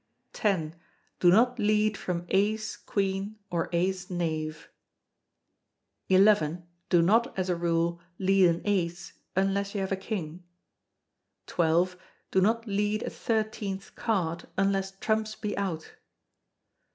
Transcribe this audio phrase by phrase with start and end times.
[0.33, 0.75] x.
[1.19, 4.71] Do not lead from ace queen, or ace knave.
[6.09, 6.17] xi.
[6.89, 10.43] Do not as a rule lead an ace, unless you have a king.
[11.47, 11.85] xii.
[12.31, 15.93] Do not lead a thirteenth card, unless trumps be out.